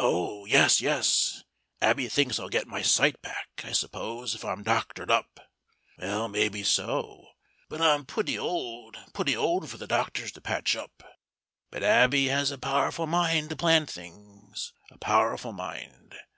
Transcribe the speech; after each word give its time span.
"Oh! 0.00 0.44
yes, 0.44 0.80
yes 0.80 1.44
Abby 1.80 2.08
thinks 2.08 2.40
I'll 2.40 2.48
get 2.48 2.66
my 2.66 2.82
sight 2.82 3.22
back, 3.22 3.46
I 3.62 3.70
suppose, 3.70 4.34
if 4.34 4.44
I'm 4.44 4.64
doctored 4.64 5.08
up. 5.08 5.38
Well, 6.00 6.26
maybe 6.26 6.64
so, 6.64 7.28
but 7.68 7.80
I'm 7.80 8.04
pooty 8.04 8.36
old 8.36 8.96
pooty 9.14 9.36
old 9.36 9.70
for 9.70 9.76
the 9.76 9.86
doctors 9.86 10.32
to 10.32 10.40
patch 10.40 10.74
up. 10.74 11.04
But 11.70 11.84
Abby 11.84 12.26
has 12.26 12.50
a 12.50 12.58
powerful 12.58 13.06
mind 13.06 13.50
to 13.50 13.56
plan 13.56 13.86
things 13.86 14.72
a 14.90 14.98
powerful 14.98 15.52
mind. 15.52 16.18